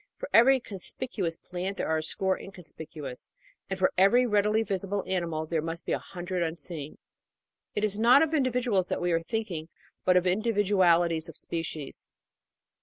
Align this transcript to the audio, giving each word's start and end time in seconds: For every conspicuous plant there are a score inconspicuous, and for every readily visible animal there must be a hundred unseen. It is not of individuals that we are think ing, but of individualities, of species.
For 0.17 0.27
every 0.33 0.59
conspicuous 0.59 1.37
plant 1.37 1.77
there 1.77 1.87
are 1.87 1.97
a 1.99 2.01
score 2.01 2.35
inconspicuous, 2.39 3.29
and 3.69 3.77
for 3.77 3.93
every 3.99 4.25
readily 4.25 4.63
visible 4.63 5.03
animal 5.05 5.45
there 5.45 5.61
must 5.61 5.85
be 5.85 5.91
a 5.91 5.99
hundred 5.99 6.41
unseen. 6.41 6.97
It 7.75 7.83
is 7.83 7.99
not 7.99 8.23
of 8.23 8.33
individuals 8.33 8.87
that 8.87 8.99
we 8.99 9.11
are 9.11 9.21
think 9.21 9.51
ing, 9.51 9.69
but 10.03 10.17
of 10.17 10.25
individualities, 10.25 11.29
of 11.29 11.37
species. 11.37 12.07